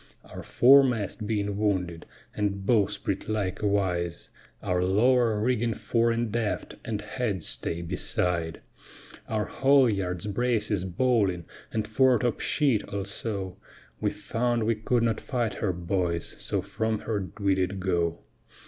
Our 0.25 0.41
foremast 0.41 1.27
being 1.27 1.57
wounded, 1.59 2.07
and 2.35 2.65
bowsprit 2.65 3.29
likewise; 3.29 4.31
Our 4.63 4.83
lower 4.83 5.39
rigging 5.39 5.75
fore 5.75 6.09
and 6.09 6.35
aft, 6.35 6.73
and 6.83 7.01
headstay 7.01 7.83
beside; 7.83 8.61
Our 9.29 9.45
haulyards, 9.45 10.25
braces, 10.25 10.85
bowling, 10.85 11.45
and 11.71 11.85
foretop 11.87 12.39
sheet 12.39 12.81
also, 12.89 13.57
We 13.99 14.09
found 14.09 14.63
we 14.63 14.73
could 14.73 15.03
not 15.03 15.21
fight 15.21 15.53
her, 15.53 15.71
boys, 15.71 16.35
so 16.39 16.61
from 16.61 17.01
her 17.01 17.29
we 17.39 17.53
did 17.53 17.79
go. 17.79 18.21